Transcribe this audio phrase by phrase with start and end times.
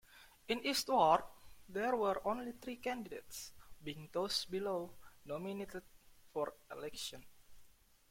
[0.47, 1.21] In East Ward,
[1.69, 3.51] there were only three candidates,
[3.83, 5.83] being those below, nominated
[6.33, 7.23] for election.